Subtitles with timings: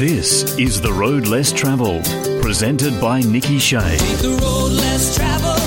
[0.00, 2.06] This is The Road Less Travelled,
[2.40, 3.98] presented by Nikki Shea.
[4.22, 5.58] The road less traveled.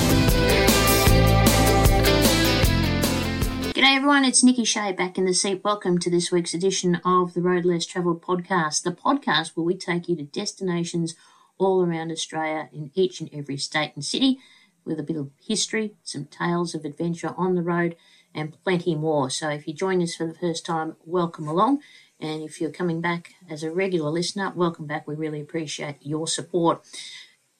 [3.76, 5.62] G'day everyone, it's Nikki Shea back in the seat.
[5.64, 9.76] Welcome to this week's edition of the Road Less Travelled podcast, the podcast where we
[9.76, 11.14] take you to destinations
[11.60, 14.40] all around Australia in each and every state and city
[14.84, 17.96] with a bit of history, some tales of adventure on the road,
[18.34, 19.30] and plenty more.
[19.30, 21.82] So if you join us for the first time, welcome along.
[22.24, 25.06] And if you're coming back as a regular listener, welcome back.
[25.06, 26.82] We really appreciate your support.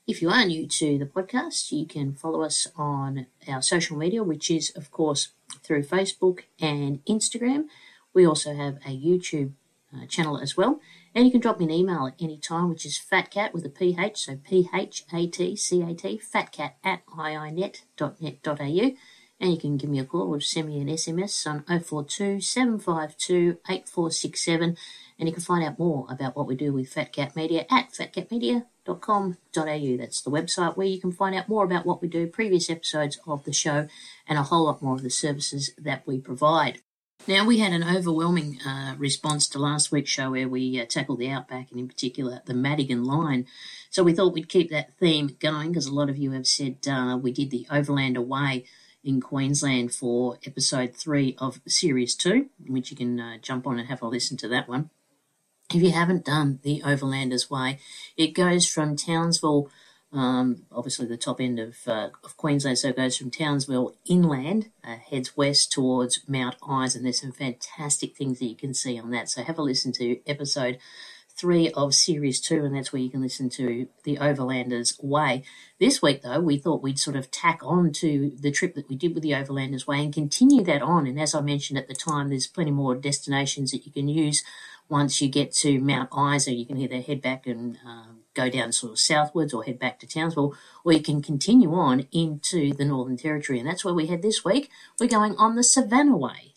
[0.08, 4.24] If you are new to the podcast, you can follow us on our social media,
[4.24, 5.34] which is, of course,
[5.64, 7.66] through Facebook and Instagram.
[8.14, 9.52] We also have a YouTube
[9.94, 10.80] uh, channel as well.
[11.14, 13.70] And you can drop me an email at any time, which is fatcat with a
[13.70, 18.96] PH, so P H A T C A T, fatcat at iinet.net.au.
[19.40, 23.58] And you can give me a call or send me an SMS on 042 752
[23.70, 24.78] 8467.
[25.20, 27.92] And you can find out more about what we do with Fat Cat Media at
[27.92, 29.98] fatcatmedia.com.au.
[29.98, 33.20] That's the website where you can find out more about what we do, previous episodes
[33.28, 33.88] of the show,
[34.28, 36.82] and a whole lot more of the services that we provide.
[37.26, 41.20] Now, we had an overwhelming uh, response to last week's show where we uh, tackled
[41.20, 43.46] the outback and, in particular, the Madigan line.
[43.90, 46.86] So we thought we'd keep that theme going because a lot of you have said
[46.86, 48.66] uh, we did the Overlanders Way
[49.04, 53.90] in Queensland for episode three of series two, which you can uh, jump on and
[53.90, 54.90] have a listen to that one.
[55.74, 57.80] If you haven't done the Overlanders Way,
[58.16, 59.70] it goes from Townsville,
[60.12, 64.70] um, obviously the top end of, uh, of Queensland, so it goes from Townsville inland,
[64.84, 69.00] uh, heads west towards Mount Isa, and there's some fantastic things that you can see
[69.00, 69.30] on that.
[69.30, 70.78] So have a listen to episode
[71.36, 75.44] three of series two, and that's where you can listen to the Overlanders Way.
[75.80, 78.96] This week, though, we thought we'd sort of tack on to the trip that we
[78.96, 81.08] did with the Overlanders Way and continue that on.
[81.08, 84.44] And as I mentioned at the time, there's plenty more destinations that you can use
[84.90, 86.54] once you get to Mount Isa.
[86.54, 90.00] You can either head back and um, go down sort of southwards or head back
[90.00, 93.60] to Townsville, or you can continue on into the Northern Territory.
[93.60, 94.70] And that's where we head this week.
[95.00, 96.53] We're going on the Savannah Way.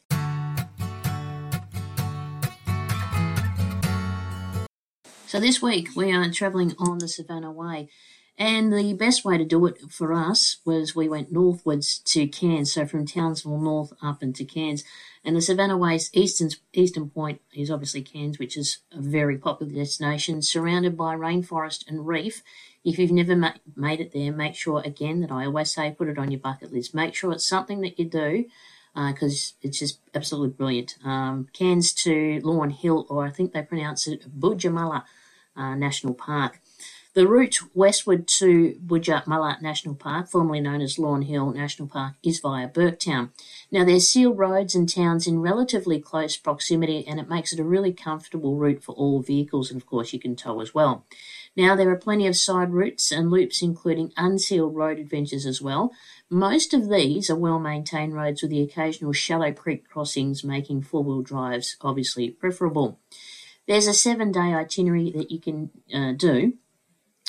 [5.37, 7.91] So this week we are travelling on the Savannah Way.
[8.39, 12.73] And the best way to do it for us was we went northwards to Cairns,
[12.73, 14.83] so from Townsville north up into Cairns.
[15.23, 19.75] And the Savannah Way's eastern, eastern point is obviously Cairns, which is a very popular
[19.75, 22.43] destination, surrounded by rainforest and reef.
[22.83, 26.09] If you've never ma- made it there, make sure, again, that I always say, put
[26.09, 26.95] it on your bucket list.
[26.95, 28.47] Make sure it's something that you do
[28.95, 30.97] because uh, it's just absolutely brilliant.
[31.05, 35.05] Um, Cairns to Lawn Hill, or I think they pronounce it Boodjamulla
[35.57, 36.61] uh, National Park.
[37.17, 42.41] The route westward to Boodjamulla National Park, formerly known as Lawn Hill National Park, is
[42.41, 43.31] via Burketown.
[43.73, 47.65] Now, there's sealed roads and towns in relatively close proximity, and it makes it a
[47.65, 51.07] really comfortable route for all vehicles, and of course, you can tow as well.
[51.57, 55.93] Now, there are plenty of side routes and loops, including unsealed road adventures as well.
[56.29, 61.03] Most of these are well maintained roads with the occasional shallow creek crossings, making four
[61.03, 63.01] wheel drives obviously preferable.
[63.67, 66.55] There's a seven day itinerary that you can uh, do,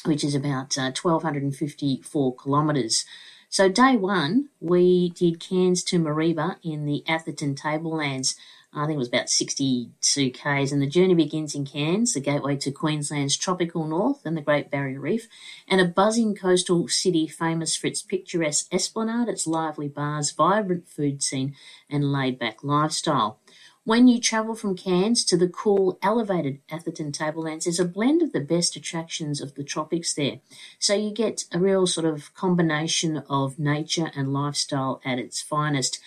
[0.06, 3.06] which is about uh, 1,254 kilometres.
[3.50, 8.36] So, day one, we did Cairns to Mareeba in the Atherton Tablelands.
[8.74, 12.58] I think it was about 62 k's, and the journey begins in Cairns, the gateway
[12.58, 15.28] to Queensland's tropical north and the Great Barrier Reef,
[15.68, 21.24] and a buzzing coastal city famous for its picturesque esplanade, its lively bars, vibrant food
[21.24, 21.56] scene,
[21.90, 23.40] and laid back lifestyle.
[23.88, 28.34] When you travel from Cairns to the cool, elevated Atherton Tablelands, there's a blend of
[28.34, 30.42] the best attractions of the tropics there.
[30.78, 36.02] So you get a real sort of combination of nature and lifestyle at its finest.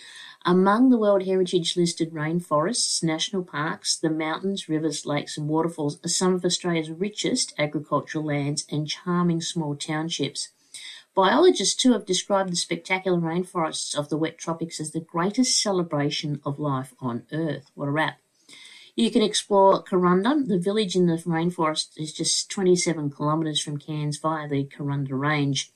[0.44, 6.08] Among the World Heritage listed rainforests, national parks, the mountains, rivers, lakes, and waterfalls are
[6.08, 10.50] some of Australia's richest agricultural lands and charming small townships.
[11.20, 16.40] Biologists, too, have described the spectacular rainforests of the wet tropics as the greatest celebration
[16.46, 17.70] of life on Earth.
[17.74, 18.20] What a rap.
[18.96, 20.48] You can explore Kuranda.
[20.48, 25.70] The village in the rainforest is just 27 kilometres from Cairns via the Kuranda Range.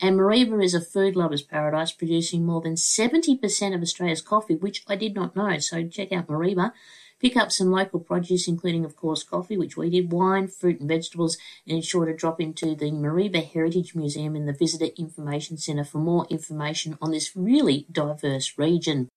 [0.00, 4.82] And Mareeba is a food lover's paradise, producing more than 70% of Australia's coffee, which
[4.88, 5.58] I did not know.
[5.58, 6.72] So check out Mareeba.
[7.20, 10.88] Pick up some local produce, including, of course, coffee, which we did, wine, fruit, and
[10.88, 11.36] vegetables,
[11.66, 15.98] and ensure to drop into the Mareeba Heritage Museum and the Visitor Information Centre for
[15.98, 19.08] more information on this really diverse region.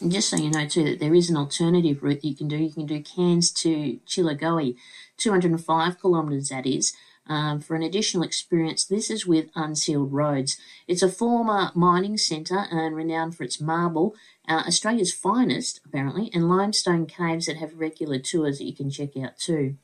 [0.00, 2.48] And just so you know, too, that there is an alternative route that you can
[2.48, 2.58] do.
[2.58, 4.76] You can do Cairns to Chillagoe,
[5.16, 6.92] 205 kilometres that is,
[7.26, 10.58] um, for an additional experience, this is with Unsealed Roads.
[10.86, 14.14] It's a former mining centre and renowned for its marble,
[14.46, 19.16] uh, Australia's finest, apparently, and limestone caves that have regular tours that you can check
[19.16, 19.76] out too.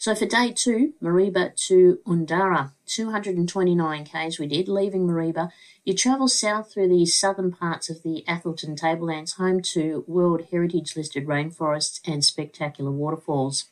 [0.00, 5.50] So for day two, Mareeba to Undara, 229 k's we did, leaving Mareeba.
[5.84, 10.96] You travel south through the southern parts of the Atherton Tablelands, home to World Heritage
[10.96, 13.70] listed rainforests and spectacular waterfalls.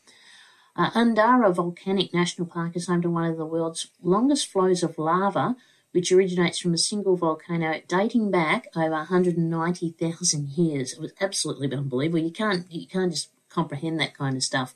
[0.76, 4.98] Uh, Undara Volcanic National Park is home to one of the world's longest flows of
[4.98, 5.56] lava,
[5.92, 10.92] which originates from a single volcano dating back over 190,000 years.
[10.92, 12.18] It was absolutely unbelievable.
[12.18, 14.74] You can't you can't just comprehend that kind of stuff.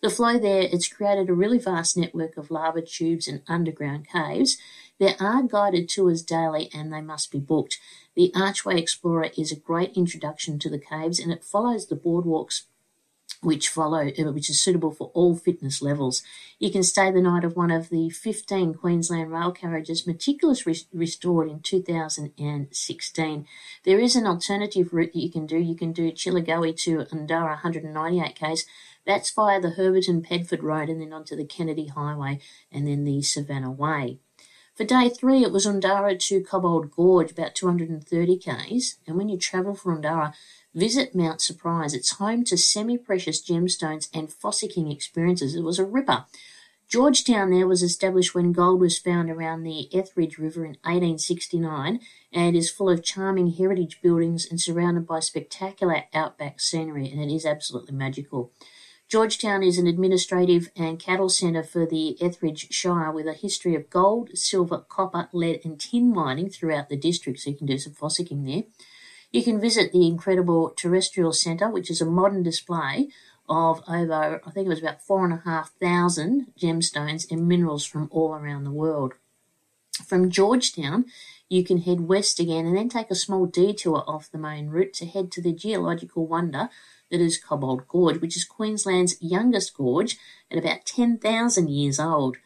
[0.00, 4.58] The flow there, it's created a really vast network of lava tubes and underground caves.
[5.00, 7.78] There are guided tours daily and they must be booked.
[8.14, 12.62] The Archway Explorer is a great introduction to the caves and it follows the boardwalks
[13.42, 16.22] which follow, uh, which is suitable for all fitness levels.
[16.58, 21.50] You can stay the night of one of the 15 Queensland rail carriages meticulously restored
[21.50, 23.46] in 2016.
[23.84, 25.58] There is an alternative route that you can do.
[25.58, 28.64] You can do Chillagoe to Undara 198 k's
[29.04, 32.38] that's via the Herberton Petford Road and then onto the Kennedy Highway
[32.70, 34.18] and then the Savannah Way.
[34.74, 38.96] For day three, it was Undara to Cobbold Gorge, about 230 k's.
[39.06, 40.32] And when you travel from Undara,
[40.74, 41.92] visit Mount Surprise.
[41.92, 45.54] It's home to semi-precious gemstones and fossicking experiences.
[45.54, 46.24] It was a ripper.
[46.88, 52.00] Georgetown there was established when gold was found around the Etheridge River in 1869
[52.32, 57.34] and is full of charming heritage buildings and surrounded by spectacular outback scenery and it
[57.34, 58.52] is absolutely magical.
[59.12, 63.90] Georgetown is an administrative and cattle centre for the Etheridge Shire with a history of
[63.90, 67.92] gold, silver, copper, lead and tin mining throughout the district, so you can do some
[67.92, 68.62] fossicking there.
[69.30, 73.10] You can visit the incredible Terrestrial Centre, which is a modern display
[73.50, 77.84] of over, I think it was about four and a half thousand gemstones and minerals
[77.84, 79.12] from all around the world.
[80.06, 81.04] From Georgetown,
[81.50, 84.94] you can head west again and then take a small detour off the main route
[84.94, 86.70] to head to the geological wonder
[87.12, 90.16] that is Cobbold Gorge, which is Queensland's youngest gorge
[90.50, 92.38] at about 10,000 years old.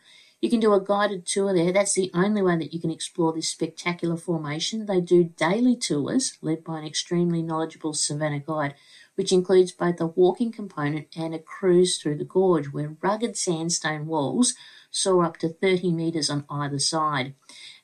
[0.43, 1.73] You can do a guided tour there.
[1.73, 4.85] That's the only way that you can explore this spectacular formation.
[4.85, 8.75] They do daily tours led by an extremely knowledgeable Savannah guide,
[9.15, 14.07] which includes both a walking component and a cruise through the gorge where rugged sandstone
[14.07, 14.55] walls
[14.91, 17.35] soar up to 30 metres on either side.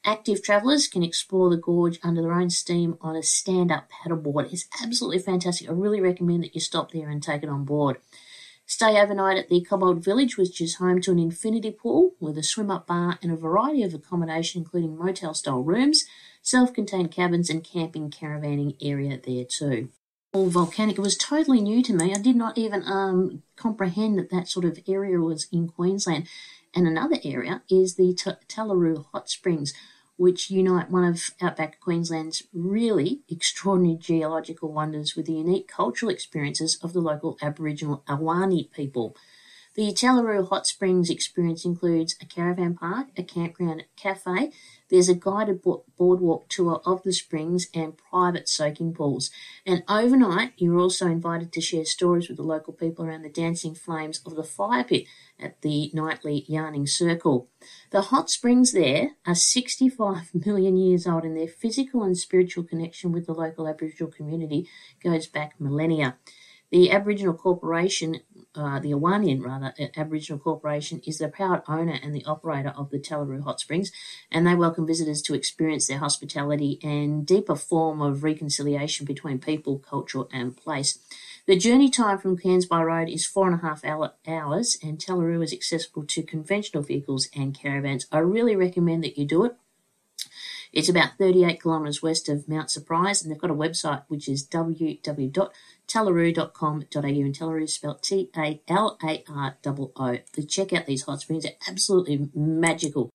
[0.04, 4.52] Active travellers can explore the gorge under their own steam on a stand-up paddleboard.
[4.52, 5.69] It's absolutely fantastic.
[5.69, 7.99] I really recommend that you stop there and take it on board.
[8.66, 12.43] Stay overnight at the Cobbold Village, which is home to an infinity pool with a
[12.43, 16.05] swim-up bar and a variety of accommodation, including motel-style rooms,
[16.43, 19.90] self-contained cabins, and camping caravanning area there too.
[20.32, 20.98] All volcanic.
[20.98, 22.14] It was totally new to me.
[22.14, 26.26] I did not even um, comprehend that that sort of area was in Queensland.
[26.75, 29.75] And another area is the T- Hot Springs,
[30.17, 36.79] which unite one of outback Queensland's really extraordinary geological wonders with the unique cultural experiences
[36.82, 39.17] of the local Aboriginal Awani people.
[39.74, 44.52] The Talaroo Hot Springs experience includes a caravan park, a campground cafe,
[44.90, 49.30] there's a guided boardwalk tour of the springs and private soaking pools.
[49.64, 53.74] And overnight, you're also invited to share stories with the local people around the dancing
[53.74, 55.06] flames of the fire pit
[55.40, 57.48] at the nightly yarning circle.
[57.90, 63.10] The hot springs there are 65 million years old and their physical and spiritual connection
[63.10, 64.69] with the local Aboriginal community
[65.02, 66.19] goes back millennia.
[66.72, 68.20] The Aboriginal Corporation,
[68.54, 72.98] uh, the Ewamian rather, Aboriginal Corporation is the proud owner and the operator of the
[72.98, 73.93] Talaroo Hot Springs,
[74.31, 79.79] and they welcome visitors to experience their hospitality and deeper form of reconciliation between people,
[79.79, 80.98] culture, and place.
[81.46, 84.98] The journey time from Cairns by road is four and a half hour, hours, and
[84.98, 88.06] Talaroo is accessible to conventional vehicles and caravans.
[88.12, 89.56] I really recommend that you do it.
[90.72, 94.48] It's about 38 kilometres west of Mount Surprise, and they've got a website which is
[94.48, 100.19] www.talaroo.com.au, and Talaroo is spelled T A L A R O O.
[100.48, 103.10] Check out these hot springs, they're absolutely magical.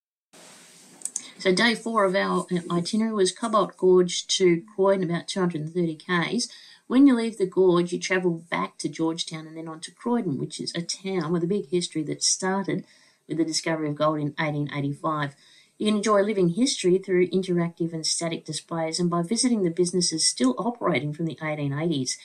[1.39, 6.49] So day four of our itinerary was Cobbold Gorge to Croydon, about 230 k's.
[6.87, 10.37] When you leave the gorge, you travel back to Georgetown and then on to Croydon,
[10.37, 12.85] which is a town with a big history that started
[13.27, 15.35] with the discovery of gold in 1885.
[15.77, 20.27] You can enjoy living history through interactive and static displays and by visiting the businesses
[20.27, 22.17] still operating from the 1880s.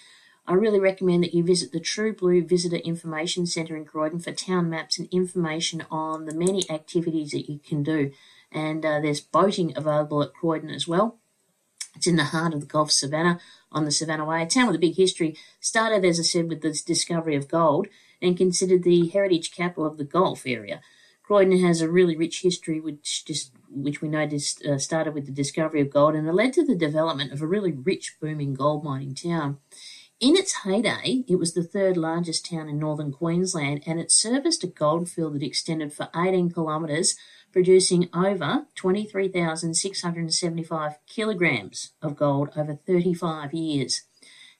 [0.46, 4.32] I really recommend that you visit the True Blue Visitor Information Centre in Croydon for
[4.32, 8.10] town maps and information on the many activities that you can do.
[8.50, 11.18] And uh, there's boating available at Croydon as well.
[11.94, 13.38] It's in the heart of the Gulf Savannah
[13.70, 15.36] on the Savannah Way, a town with a big history.
[15.60, 17.86] Started, as I said, with the discovery of gold
[18.20, 20.80] and considered the heritage capital of the Gulf area.
[21.32, 25.24] Croydon has a really rich history, which just which we know just, uh, started with
[25.24, 28.52] the discovery of gold and it led to the development of a really rich, booming
[28.52, 29.56] gold mining town.
[30.20, 34.62] In its heyday, it was the third largest town in northern Queensland and it serviced
[34.62, 37.16] a goldfield that extended for 18 kilometres,
[37.50, 44.02] producing over 23,675 kilograms of gold over 35 years.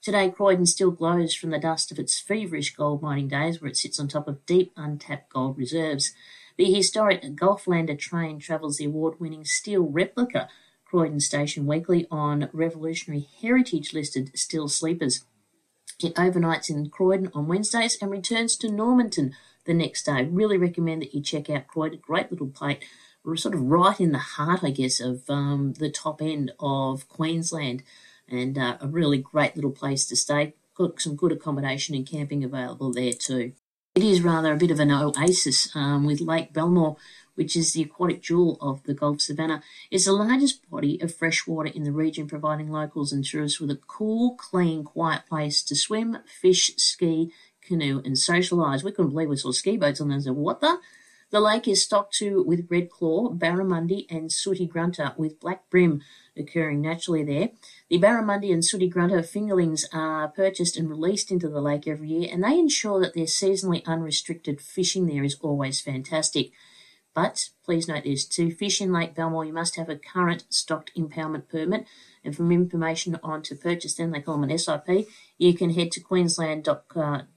[0.01, 3.77] Today, Croydon still glows from the dust of its feverish gold mining days, where it
[3.77, 6.13] sits on top of deep, untapped gold reserves.
[6.55, 10.47] The historic Gulflander train travels the award winning steel replica
[10.85, 15.25] Croydon Station weekly on revolutionary heritage listed steel sleepers.
[15.99, 19.33] It overnights in Croydon on Wednesdays and returns to Normanton
[19.65, 20.25] the next day.
[20.25, 21.99] Really recommend that you check out Croydon.
[21.99, 22.83] Great little plate.
[23.35, 27.81] Sort of right in the heart, I guess, of um, the top end of Queensland
[28.27, 30.53] and uh, a really great little place to stay.
[30.75, 33.53] Got some good accommodation and camping available there too.
[33.95, 36.97] It is rather a bit of an oasis um, with Lake Belmore,
[37.35, 39.61] which is the aquatic jewel of the Gulf Savannah.
[39.91, 43.69] It's the largest body of fresh water in the region, providing locals and tourists with
[43.69, 47.31] a cool, clean, quiet place to swim, fish, ski,
[47.61, 48.83] canoe, and socialise.
[48.83, 50.21] We couldn't believe we saw ski boats on there.
[50.21, 50.79] So what the?
[51.29, 56.01] The lake is stocked too with red claw, barramundi, and sooty grunter with black bream
[56.35, 57.49] occurring naturally there.
[57.93, 62.27] The barramundi and sooty grunter fingerlings are purchased and released into the lake every year,
[62.33, 66.49] and they ensure that their seasonally unrestricted fishing there is always fantastic.
[67.13, 70.91] But please note this to fish in Lake Belmore, you must have a current stocked
[70.97, 71.85] impoundment permit.
[72.23, 75.07] And for information on to purchase them, they call them an SIP,
[75.37, 77.27] you can head to queensland.gov.au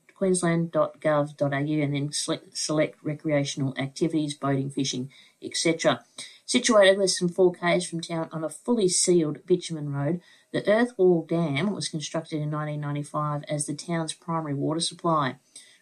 [1.51, 2.11] and then
[2.55, 5.11] select recreational activities, boating, fishing,
[5.43, 6.03] etc.
[6.47, 10.23] Situated less than 4 k's from town on a fully sealed bitumen road,
[10.53, 15.37] the Earthwall Dam was constructed in 1995 as the town's primary water supply.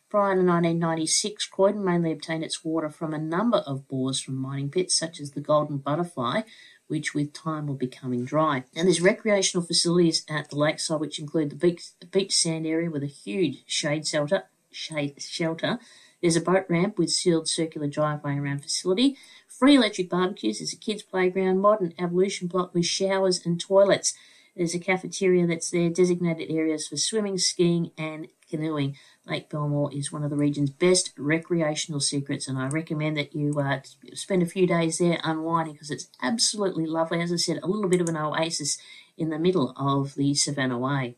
[0.08, 4.70] Prior to 1996, Croydon mainly obtained its water from a number of bores from mining
[4.70, 6.42] pits such as the Golden Butterfly,
[6.86, 8.64] which with time will becoming dry.
[8.76, 12.90] And there's recreational facilities at the lakeside, which include the beach, the beach sand area
[12.90, 14.44] with a huge shade shelter.
[14.70, 15.78] Shade shelter.
[16.20, 19.16] There's a boat ramp with sealed circular driveway around facility.
[19.48, 20.58] Free electric barbecues.
[20.58, 24.14] There's a kids' playground, modern ablution block with showers and toilets.
[24.56, 28.96] There's a cafeteria that's there, designated areas for swimming, skiing, and canoeing.
[29.26, 33.58] Lake Belmore is one of the region's best recreational secrets, and I recommend that you
[33.58, 33.80] uh,
[34.12, 37.20] spend a few days there unwinding because it's absolutely lovely.
[37.20, 38.78] As I said, a little bit of an oasis
[39.16, 41.16] in the middle of the Savannah Way.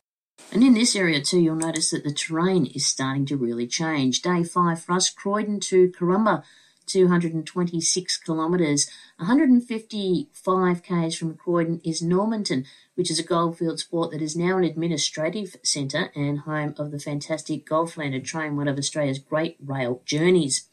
[0.52, 4.22] And in this area too, you'll notice that the terrain is starting to really change.
[4.22, 6.42] Day five for us, Croydon to Karumba
[6.86, 8.88] 226 kilometres.
[9.18, 12.64] 155 k's from Croydon is Normanton,
[12.94, 16.98] which is a goldfield sport that is now an administrative centre and home of the
[16.98, 20.68] fantastic Gulflander train, one of Australia's great rail journeys.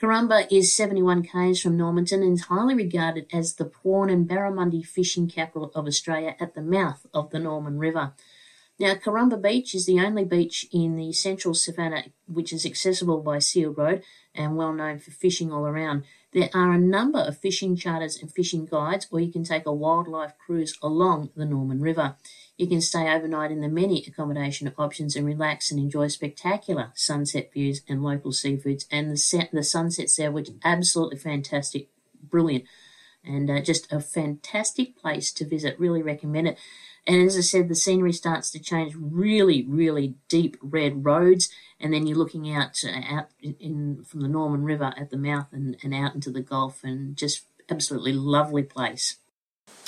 [0.00, 4.86] Karumba is 71 k's from Normanton and is highly regarded as the prawn and barramundi
[4.86, 8.12] fishing capital of Australia at the mouth of the Norman River.
[8.78, 13.40] Now, Karumba Beach is the only beach in the central savannah which is accessible by
[13.40, 14.04] sealed road
[14.38, 16.04] and well known for fishing all around.
[16.32, 19.72] There are a number of fishing charters and fishing guides, or you can take a
[19.72, 22.16] wildlife cruise along the Norman River.
[22.56, 27.52] You can stay overnight in the many accommodation options and relax and enjoy spectacular sunset
[27.52, 28.84] views and local seafoods.
[28.90, 31.88] And the, set, the sunsets there, which absolutely fantastic,
[32.22, 32.64] brilliant,
[33.24, 35.78] and uh, just a fantastic place to visit.
[35.78, 36.58] Really recommend it.
[37.06, 41.48] And as I said, the scenery starts to change really, really deep red roads.
[41.80, 45.16] And then you're looking out, uh, out in, in, from the Norman River at the
[45.16, 49.16] mouth and, and out into the Gulf and just absolutely lovely place.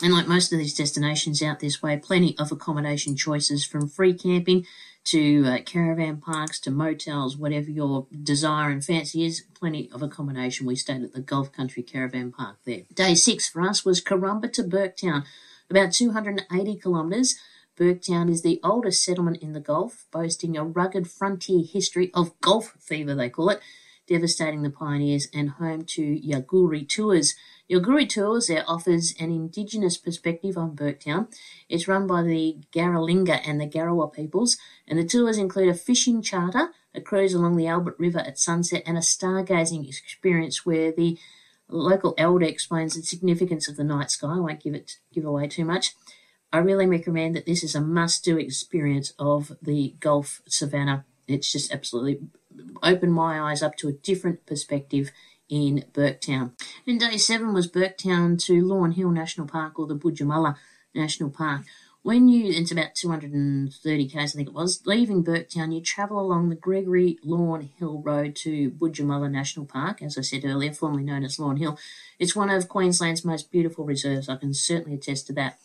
[0.03, 4.15] And like most of these destinations out this way, plenty of accommodation choices from free
[4.15, 4.67] camping
[5.05, 9.45] to uh, caravan parks to motels, whatever your desire and fancy is.
[9.55, 10.67] Plenty of accommodation.
[10.67, 12.83] We stayed at the Gulf Country Caravan Park there.
[12.95, 15.25] Day six for us was Karumba to Burketown.
[15.69, 17.39] About 280 kilometres,
[17.79, 22.75] Burketown is the oldest settlement in the Gulf, boasting a rugged frontier history of Gulf
[22.79, 23.61] fever, they call it,
[24.11, 27.37] devastating the pioneers and home to Yagurli Tours.
[27.71, 31.33] Yagurli Tours there offers an indigenous perspective on Burketown.
[31.69, 36.21] It's run by the Garalinga and the Garawa peoples, and the tours include a fishing
[36.21, 41.17] charter, a cruise along the Albert River at sunset, and a stargazing experience where the
[41.69, 44.35] local elder explains the significance of the night sky.
[44.35, 45.95] I won't give it give away too much.
[46.53, 51.05] I really recommend that this is a must-do experience of the Gulf Savannah.
[51.29, 52.19] It's just absolutely
[52.83, 55.11] opened my eyes up to a different perspective
[55.49, 56.53] in Burketown.
[56.87, 60.57] And day seven was Burketown to Lawn Hill National Park or the Boodjamulla
[60.95, 61.63] National Park.
[62.03, 66.49] When you, it's about 230 k's, I think it was, leaving Burketown, you travel along
[66.49, 71.25] the Gregory Lawn Hill Road to Boodjamulla National Park, as I said earlier, formerly known
[71.25, 71.79] as Lawn Hill.
[72.19, 74.31] It's one of Queensland's most beautiful reserves.
[74.31, 75.59] I can certainly attest to that.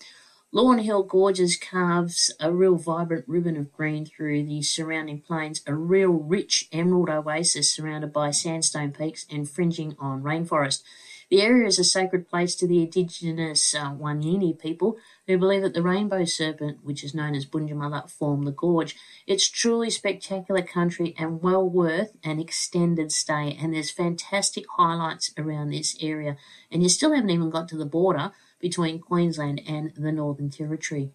[0.55, 5.75] Lawn Hill Gorges carves a real vibrant ribbon of green through the surrounding plains, a
[5.75, 10.81] real rich emerald oasis surrounded by sandstone peaks and fringing on rainforest.
[11.29, 14.95] The area is a sacred place to the indigenous uh, Wanyini people
[15.27, 18.95] who believe that the rainbow serpent, which is known as Bunjimala, formed the gorge.
[19.27, 23.57] It's truly spectacular country and well worth an extended stay.
[23.59, 26.38] And there's fantastic highlights around this area.
[26.71, 31.12] And you still haven't even got to the border between Queensland and the Northern Territory.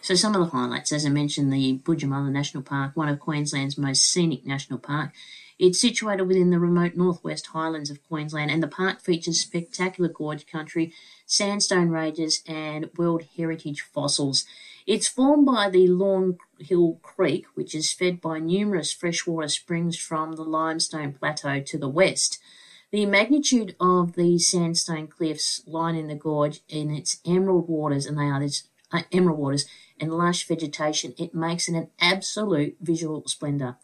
[0.00, 3.76] So some of the highlights, as I mentioned, the Boodjamulla National Park, one of Queensland's
[3.76, 5.12] most scenic national park.
[5.58, 10.46] It's situated within the remote northwest highlands of Queensland, and the park features spectacular gorge
[10.46, 10.94] country,
[11.26, 14.46] sandstone ranges, and World Heritage fossils.
[14.86, 20.32] It's formed by the Lawn Hill Creek, which is fed by numerous freshwater springs from
[20.32, 22.38] the limestone plateau to the west.
[22.90, 28.24] The magnitude of the sandstone cliffs lining the gorge in its emerald waters, and they
[28.24, 29.66] are these uh, emerald waters
[30.00, 33.76] and lush vegetation, it makes it an absolute visual splendour.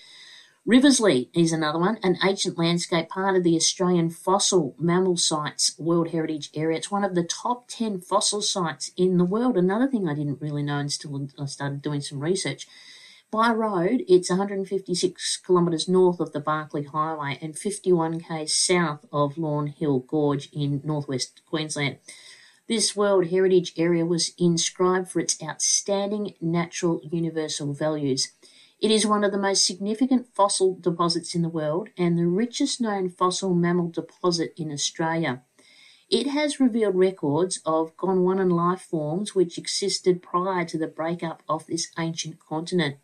[0.64, 6.10] Riversleigh is another one, an ancient landscape part of the Australian Fossil Mammal Sites World
[6.10, 6.78] Heritage Area.
[6.78, 9.56] It's one of the top 10 fossil sites in the world.
[9.56, 12.68] Another thing I didn't really know until I started doing some research
[13.32, 19.38] by road, it's 156 kilometres north of the Barkly Highway and 51 k's south of
[19.38, 21.96] Lawn Hill Gorge in northwest Queensland.
[22.68, 28.32] This World Heritage Area was inscribed for its outstanding natural universal values.
[28.78, 32.82] It is one of the most significant fossil deposits in the world and the richest
[32.82, 35.42] known fossil mammal deposit in Australia.
[36.10, 41.66] It has revealed records of Gondwanan life forms which existed prior to the breakup of
[41.66, 42.96] this ancient continent.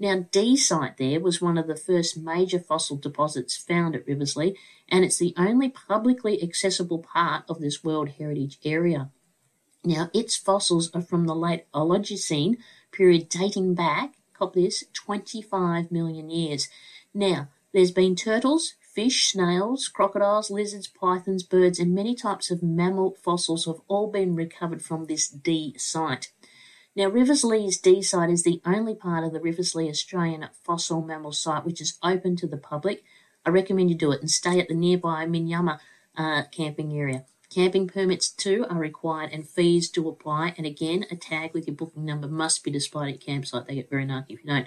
[0.00, 4.54] Now, D site there was one of the first major fossil deposits found at Riversleigh,
[4.88, 9.10] and it's the only publicly accessible part of this World Heritage Area.
[9.84, 12.58] Now, its fossils are from the late Oligocene
[12.92, 16.68] period dating back, copy this, 25 million years.
[17.12, 23.16] Now, there's been turtles, fish, snails, crocodiles, lizards, pythons, birds, and many types of mammal
[23.22, 26.32] fossils have all been recovered from this D site.
[26.98, 31.64] Now, Riversleigh's D site is the only part of the Riversleigh Australian fossil mammal site
[31.64, 33.04] which is open to the public.
[33.46, 35.78] I recommend you do it and stay at the nearby Minyama
[36.16, 37.24] uh, camping area.
[37.54, 40.54] Camping permits too are required and fees do apply.
[40.58, 43.68] And again, a tag with your booking number must be displayed at campsite.
[43.68, 44.66] They get very narky if you don't.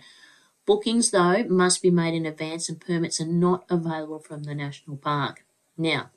[0.65, 4.96] Bookings though must be made in advance and permits are not available from the national
[4.96, 5.44] park.
[5.78, 6.12] Now,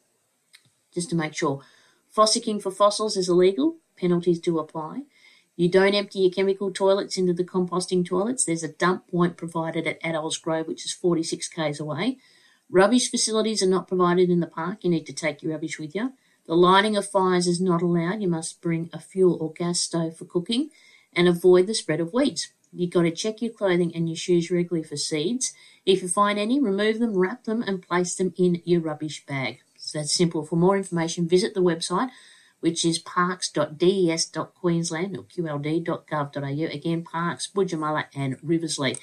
[0.94, 1.62] just to make sure,
[2.16, 3.78] fossicking for fossils is illegal.
[3.96, 5.02] Penalties do apply.
[5.56, 8.44] You don't empty your chemical toilets into the composting toilets.
[8.44, 12.18] There's a dump point provided at Adels Grove, which is 46 k's away.
[12.70, 14.78] Rubbish facilities are not provided in the park.
[14.82, 16.12] You need to take your rubbish with you.
[16.46, 18.20] The lighting of fires is not allowed.
[18.20, 20.70] You must bring a fuel or gas stove for cooking
[21.14, 22.50] and avoid the spread of weeds.
[22.72, 25.52] You've got to check your clothing and your shoes regularly for seeds.
[25.86, 29.60] If you find any, remove them, wrap them, and place them in your rubbish bag.
[29.76, 30.44] So that's simple.
[30.44, 32.10] For more information, visit the website
[32.64, 36.72] which is parks.des.queensland or qld.gov.au.
[36.72, 38.96] Again, Parks, Boodjamulla and Riversleigh.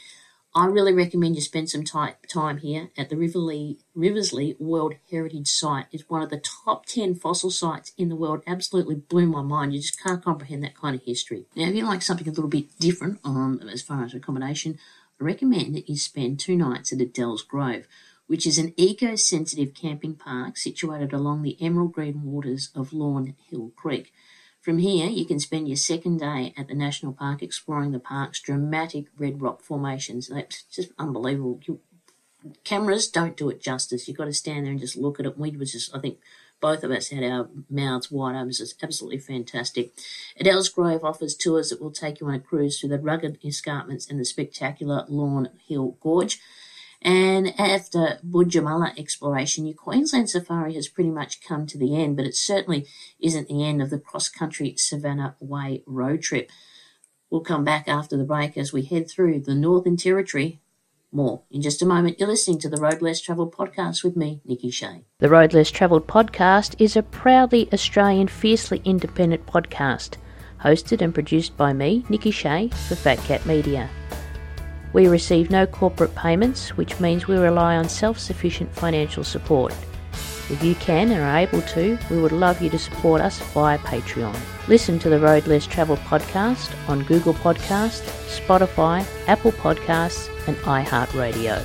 [0.56, 5.86] I really recommend you spend some time here at the Riverley, Riversleigh World Heritage Site.
[5.91, 8.41] It's one of the top 10 fossil sites in the world.
[8.47, 9.76] Absolutely blew my mind.
[9.76, 11.45] You just can't comprehend that kind of history.
[11.56, 14.80] Now, if you like something a little bit different um, as far as accommodation,
[15.21, 17.86] I recommend that you spend two nights at Adels Grove
[18.27, 23.71] which is an eco-sensitive camping park situated along the emerald green waters of Lawn Hill
[23.75, 24.13] Creek.
[24.62, 28.39] From here, you can spend your second day at the national park exploring the park's
[28.39, 30.27] dramatic red rock formations.
[30.27, 31.60] That's just unbelievable.
[31.65, 31.79] You
[32.63, 34.07] cameras don't do it justice.
[34.07, 35.38] You've got to stand there and just look at it.
[35.38, 36.19] We was just, I think,
[36.60, 38.49] both of us had our mouths wide open.
[38.49, 39.93] It was absolutely fantastic.
[40.39, 44.07] Adels Grove offers tours that will take you on a cruise through the rugged escarpments
[44.10, 46.39] and the spectacular Lawn Hill Gorge.
[47.01, 52.25] And after Boodjamulla exploration, your Queensland safari has pretty much come to the end, but
[52.25, 52.85] it certainly
[53.19, 56.51] isn't the end of the cross country Savannah Way road trip.
[57.31, 60.59] We'll come back after the break as we head through the Northern Territory.
[61.11, 62.19] More in just a moment.
[62.19, 65.03] You're listening to the Road Less Travelled podcast with me, Nikki Shea.
[65.17, 70.17] The Road Less Travelled podcast is a proudly Australian, fiercely independent podcast,
[70.63, 73.89] hosted and produced by me, Nikki Shea, for Fat Cat Media.
[74.93, 79.73] We receive no corporate payments, which means we rely on self sufficient financial support.
[80.49, 83.77] If you can and are able to, we would love you to support us via
[83.80, 84.38] Patreon.
[84.67, 91.63] Listen to the Road Less Travel podcast on Google Podcast, Spotify, Apple Podcasts, and iHeartRadio.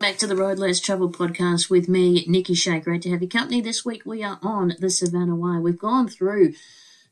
[0.00, 2.80] Back to the Road Less Travel podcast with me, Nikki Shea.
[2.80, 3.60] Great to have your company.
[3.60, 5.58] This week we are on the Savannah Way.
[5.58, 6.54] We've gone through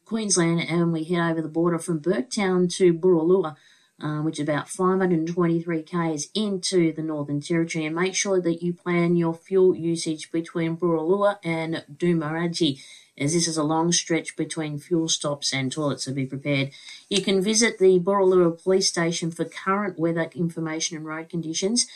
[0.04, 3.56] Queensland and we head over the border from Burketown to Borroloola
[4.00, 8.72] uh, which is about 523 k's into the Northern Territory, and make sure that you
[8.72, 12.82] plan your fuel usage between Borroloola and Doomadgee,
[13.18, 16.70] as this is a long stretch between fuel stops and toilets, so be prepared.
[17.08, 21.86] You can visit the Borroloola Police Station for current weather information and road conditions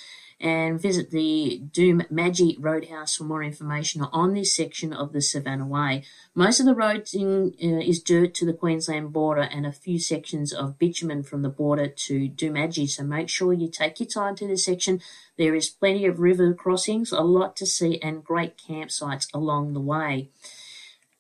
[0.41, 6.05] and visit the Doomadgee Roadhouse for more information on this section of the Savannah Way.
[6.35, 10.53] Most of the road uh, is dirt to the Queensland border and a few sections
[10.53, 14.47] of bitumen from the border to Doomadgee, so make sure you take your time to
[14.47, 15.01] this section.
[15.37, 19.81] There is plenty of river crossings, a lot to see, and great campsites along the
[19.81, 20.31] way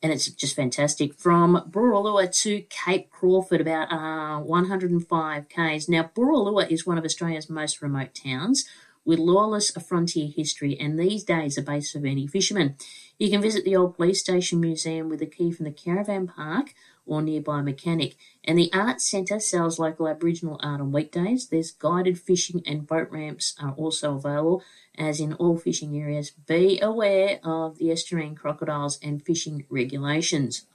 [0.02, 1.14] and it's just fantastic.
[1.14, 5.88] From Borroloola to Cape Crawford, about uh, 105 k's.
[5.88, 8.64] Now, Borroloola is one of Australia's most remote towns,
[9.10, 12.76] with lawless frontier history and these days a base for many fishermen.
[13.18, 16.72] You can visit the old police station museum with a key from the caravan park
[17.04, 18.14] or nearby mechanic.
[18.44, 21.48] And the Arts Centre sells local Aboriginal art on weekdays.
[21.48, 24.62] There's guided fishing and boat ramps are also available,
[24.96, 26.30] as in all fishing areas.
[26.30, 30.66] Be aware of the estuarine crocodiles and fishing regulations.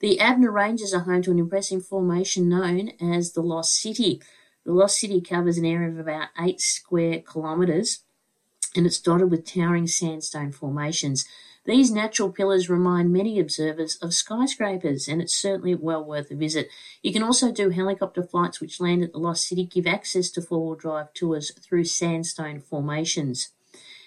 [0.00, 4.20] The Abner Ranges are home to an impressive formation known as the Lost City.
[4.64, 8.04] The Lost City covers an area of about eight square kilometres
[8.76, 11.26] and it's dotted with towering sandstone formations.
[11.64, 16.68] These natural pillars remind many observers of skyscrapers, and it's certainly well worth a visit.
[17.02, 20.42] You can also do helicopter flights which land at the Lost City, give access to
[20.42, 23.50] four wheel drive tours through sandstone formations.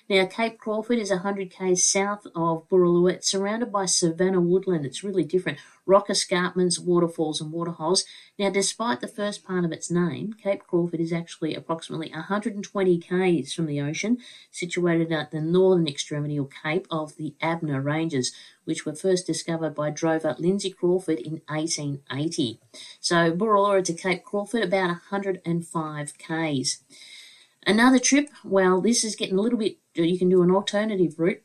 [0.10, 2.66] Now, Cape Crawford is 100 k's south of.
[2.72, 4.86] It's surrounded by savanna woodland.
[4.86, 5.60] It's really different.
[5.86, 8.04] Rock escarpments, waterfalls, and waterholes.
[8.38, 13.54] Now, despite the first part of its name, Cape Crawford is actually approximately 120 k's
[13.54, 14.18] from the ocean,
[14.52, 18.34] situated at the northern extremity or cape of the Abner Ranges,
[18.66, 22.60] which were first discovered by drover Lindsay Crawford in 1880.
[23.00, 26.84] So, Borroloola to Cape Crawford, about 105 k's.
[27.66, 31.42] Another trip, well, this is getting a little bit, you can do an alternative route.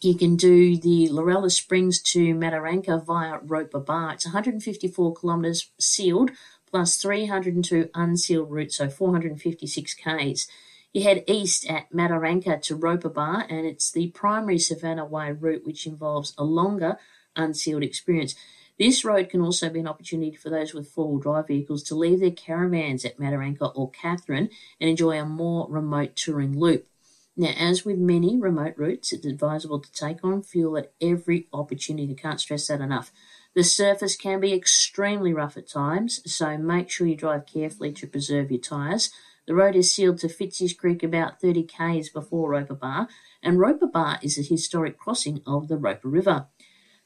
[0.00, 4.14] You can do the Lorella Springs to Mataranka via Roper Bar.
[4.14, 6.30] It's 154 kilometres sealed
[6.70, 10.48] plus 302 unsealed routes, so 456 k's.
[10.92, 15.66] You head east at Mataranka to Roper Bar, and it's the primary Savannah Way route,
[15.66, 16.96] which involves a longer
[17.36, 18.34] unsealed experience.
[18.78, 22.20] This road can also be an opportunity for those with four-wheel drive vehicles to leave
[22.20, 24.48] their caravans at Mataranka or Katherine
[24.80, 26.86] and enjoy a more remote touring loop.
[27.36, 32.14] Now, as with many remote routes, it's advisable to take on fuel at every opportunity.
[32.14, 33.12] Can't stress that enough.
[33.54, 38.06] The surface can be extremely rough at times, so make sure you drive carefully to
[38.06, 39.10] preserve your tyres.
[39.46, 43.08] The road is sealed to Fitz's Creek about 30 k's before Roper Bar,
[43.42, 46.46] and Roper Bar is a historic crossing of the Roper River.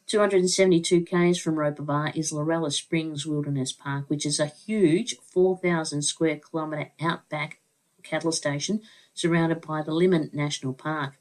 [0.06, 6.02] 272 k's from Roper Bar is Lorella Springs Wilderness Park, which is a huge 4,000
[6.02, 7.60] square kilometre outback
[8.02, 8.82] cattle station
[9.14, 11.14] surrounded by the Limmen National Park.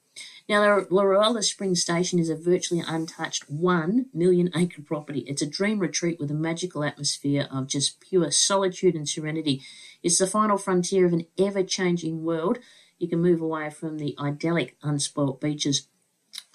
[0.48, 5.22] Now, the Lorella Springs Station is a virtually untouched 1 million acre property.
[5.22, 9.62] It's a dream retreat with a magical atmosphere of just pure solitude and serenity.
[10.04, 12.60] It's the final frontier of an ever changing world.
[13.00, 15.88] You can move away from the idyllic, unspoilt beaches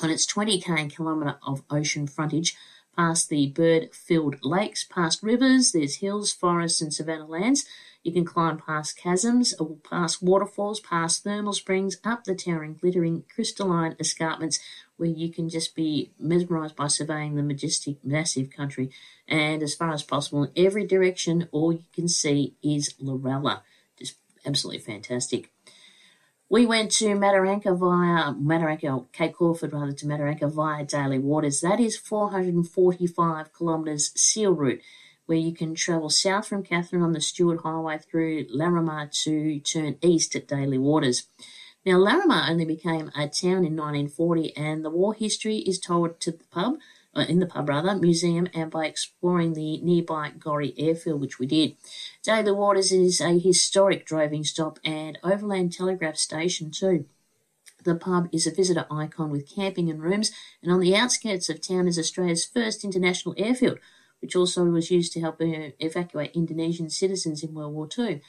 [0.01, 2.57] on its 20k kilometre of ocean frontage,
[2.97, 7.65] past the bird-filled lakes, past rivers, there's hills, forests and savanna lands.
[8.03, 13.25] You can climb past chasms, uh, past waterfalls, past thermal springs, up the towering, glittering,
[13.35, 14.61] crystalline escarpments
[14.97, 18.91] where you can just be mesmerised by surveying the majestic, massive country.
[19.27, 23.63] And as far as possible, in every direction, all you can see is Lorella.
[23.99, 25.51] Just absolutely fantastic.
[26.51, 31.61] We went to Mataranka via Mataranka, Cape Crawford rather, to Mataranka via Daly Waters.
[31.61, 34.81] That is 445 kilometres seal route,
[35.29, 39.99] where you can travel south from Katherine on the Stuart Highway through Larrimah to turn
[40.01, 41.27] east at Daly Waters.
[41.85, 46.33] Now, Larrimah only became a town in 1940, and the war history is told to
[46.33, 46.79] the pub,
[47.15, 51.47] uh, in the pub rather, museum, and by exploring the nearby Gorrie airfield, which we
[51.47, 51.77] did.
[52.23, 57.05] Daly Waters is a historic droving stop and overland telegraph station too.
[57.85, 61.61] The pub is a visitor icon with camping and rooms, and on the outskirts of
[61.61, 63.79] town is Australia's first international airfield,
[64.21, 68.21] which also was used to help uh, evacuate Indonesian citizens in World War II.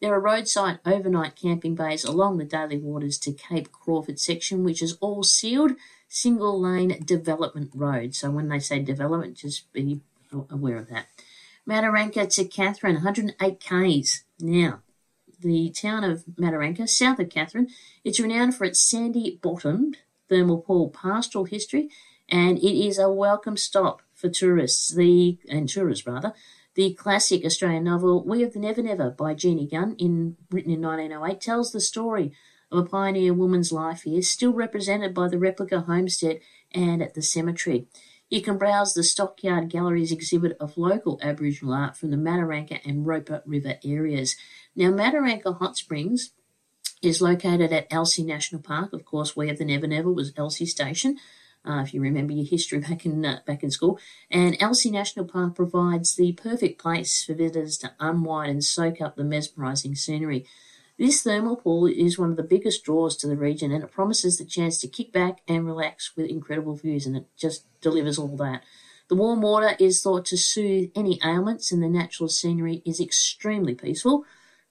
[0.00, 4.82] There are roadside overnight camping bays along the Daly Waters to Cape Crawford section, which
[4.82, 5.72] is all sealed
[6.08, 8.14] single lane development road.
[8.14, 10.00] So when they say development, just be
[10.50, 11.06] aware of that.
[11.68, 14.24] Mataranka to Katherine, 108 k's.
[14.38, 14.82] Now,
[15.40, 17.68] the town of Mataranka, south of Katherine,
[18.04, 21.88] it's renowned for its sandy bottomed thermal pool pastoral history,
[22.28, 26.32] and it is a welcome stop for tourists, the and tourists rather.
[26.76, 30.80] The classic Australian novel We of the Never Never by Jeannie Gunn, in, written in
[30.80, 32.32] 1908, tells the story
[32.72, 36.40] of a pioneer woman's life here, still represented by the replica homestead
[36.72, 37.86] and at the cemetery.
[38.30, 43.06] You can browse the Stockyard Gallery's exhibit of local Aboriginal art from the Mataranka and
[43.06, 44.36] Roper River areas.
[44.74, 46.30] Now, Mataranka Hot Springs
[47.02, 48.94] is located at Elsey National Park.
[48.94, 51.18] Of course, where the Never Never was Elsey Station.
[51.66, 53.98] Uh, if you remember your history back in uh, back in school.
[54.30, 59.16] And Elsey National Park provides the perfect place for visitors to unwind and soak up
[59.16, 60.46] the mesmerising scenery.
[60.98, 64.38] This thermal pool is one of the biggest draws to the region, and it promises
[64.38, 68.36] the chance to kick back and relax with incredible views, and it just delivers all
[68.36, 68.62] that.
[69.08, 73.74] The warm water is thought to soothe any ailments, and the natural scenery is extremely
[73.74, 74.24] peaceful.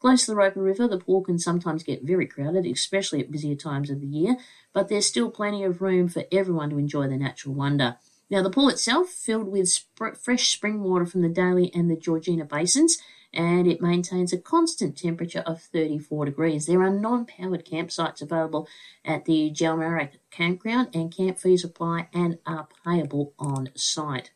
[0.03, 3.55] Close to the Roper River, the pool can sometimes get very crowded, especially at busier
[3.55, 4.35] times of the year,
[4.73, 7.95] but there's still plenty of room for everyone to enjoy the natural wonder.
[8.29, 11.95] Now, the pool itself, filled with sp- fresh spring water from the Daly and the
[11.95, 12.97] Georgina basins,
[13.33, 16.65] and it maintains a constant temperature of 34 degrees.
[16.65, 18.67] There are non powered campsites available
[19.05, 24.31] at the Jalmurark campground, and camp fees apply and are payable on site.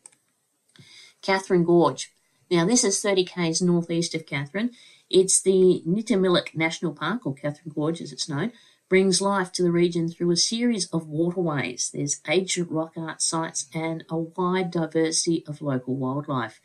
[1.20, 2.10] Katherine Gorge.
[2.50, 4.70] Now, this is 30 k's northeast of Katherine.
[5.10, 8.52] It's the Nitmiluk National Park, or Katherine Gorge as it's known,
[8.88, 11.90] brings life to the region through a series of waterways.
[11.92, 16.58] There's ancient rock art sites and a wide diversity of local wildlife.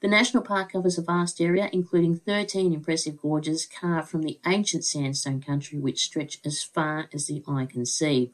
[0.00, 4.84] The national park covers a vast area, including 13 impressive gorges carved from the ancient
[4.84, 8.30] sandstone country which stretch as far as the eye can see.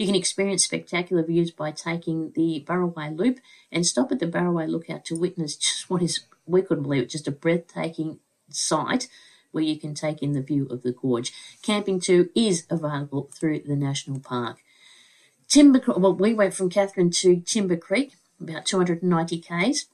[0.00, 3.38] You can experience spectacular views by taking the Baruwei Loop
[3.70, 7.10] and stop at the Baruwei Lookout to witness just what is, we couldn't believe it,
[7.10, 9.08] just a breathtaking site
[9.52, 11.34] where you can take in the view of the gorge.
[11.60, 14.60] Camping too is available through the national park.
[15.48, 19.84] Timber, well, we went from Katherine to Timber Creek, about 290 k's.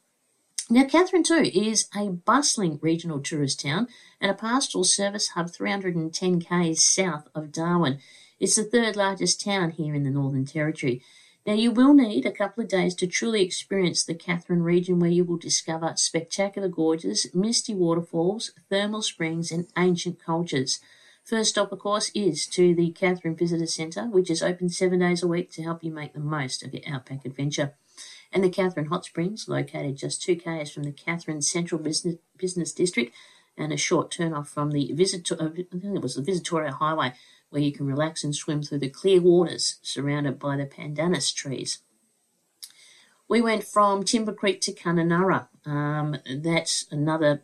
[0.68, 3.86] Now, Katherine too is a bustling regional tourist town
[4.20, 8.00] and a pastoral service hub 310 k's south of Darwin.
[8.40, 11.02] It's the third largest town here in the Northern Territory.
[11.46, 15.08] Now, you will need a couple of days to truly experience the Katherine region where
[15.08, 20.80] you will discover spectacular gorges, misty waterfalls, thermal springs, and ancient cultures.
[21.22, 25.22] First stop, of course, is to the Katherine Visitor Centre, which is open seven days
[25.22, 27.74] a week to help you make the most of your outback adventure.
[28.32, 32.72] And the Katherine Hot Springs, located just 2 k's from the Katherine Central Business, Business
[32.72, 33.14] District
[33.58, 37.14] and a short turn off from the Visitor, I think it was the Victoria Highway,
[37.50, 41.78] where you can relax and swim through the clear waters surrounded by the pandanus trees.
[43.28, 45.48] We went from Timber Creek to Kununurra.
[45.64, 47.42] Um, that's another.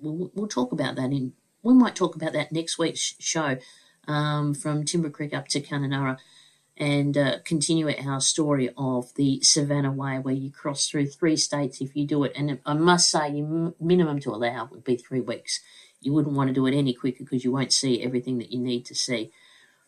[0.00, 1.34] We'll, we'll, talk about that in.
[1.62, 3.58] We might talk about that next week's show.
[4.08, 6.18] Um, from Timber Creek up to Kununurra,
[6.80, 11.82] and uh, continue our story of the Savannah Way, where you cross through three states
[11.82, 12.32] if you do it.
[12.34, 15.60] And I must say, your minimum to allow would be three weeks.
[16.00, 18.58] You wouldn't want to do it any quicker because you won't see everything that you
[18.58, 19.30] need to see.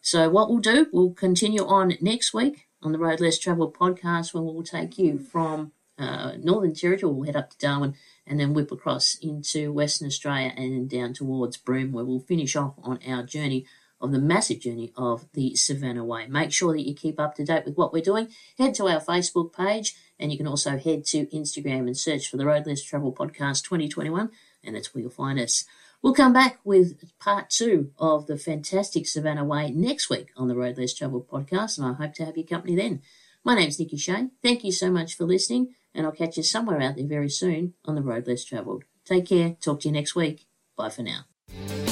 [0.03, 4.35] So, what we'll do, we'll continue on next week on the Road Less Travel podcast,
[4.35, 7.95] where we'll take you from uh, Northern Territory, we'll head up to Darwin
[8.27, 12.75] and then whip across into Western Australia and down towards Broome, where we'll finish off
[12.83, 13.65] on our journey
[14.03, 16.27] of the massive journey of the Savannah Way.
[16.27, 18.29] Make sure that you keep up to date with what we're doing.
[18.59, 22.37] Head to our Facebook page, and you can also head to Instagram and search for
[22.37, 24.31] the Road Less Travel Podcast 2021,
[24.65, 25.65] and that's where you'll find us.
[26.03, 30.57] We'll come back with part two of the fantastic Savannah Way next week on the
[30.57, 33.03] Road Less Travel podcast, and I hope to have your company then.
[33.45, 34.29] My name's Nikki Shea.
[34.43, 37.75] Thank you so much for listening, and I'll catch you somewhere out there very soon
[37.85, 38.83] on the Road Less Travelled.
[39.05, 39.57] Take care.
[39.61, 40.47] Talk to you next week.
[40.77, 41.92] Bye for now.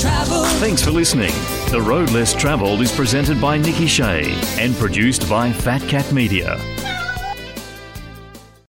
[0.00, 0.46] Traveled.
[0.58, 1.32] Thanks for listening.
[1.70, 4.24] The Road Less Travelled is presented by Nikki Shea
[4.58, 6.58] and produced by Fat Cat Media.